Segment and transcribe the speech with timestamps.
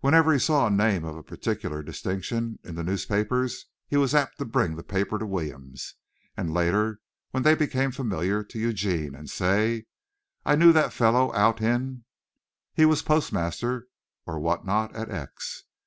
[0.00, 4.44] Whenever he saw a name of particular distinction in the newspapers he was apt to
[4.44, 5.94] bring the paper to Williams
[6.36, 9.86] and later, when they became familiar, to Eugene and say,
[10.44, 12.04] "I knew that fellow out in.
[12.74, 13.86] He was postmaster
[14.26, 15.62] (or what not) at X